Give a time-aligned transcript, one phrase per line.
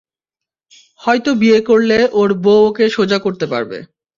[0.99, 3.77] হয়তো বিয়ে করলে, ওর বউ ওকে সোজা করতে পারবে।